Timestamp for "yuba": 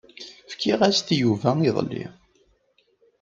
1.21-1.49